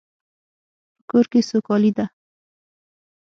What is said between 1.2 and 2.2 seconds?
کې سوکالی ده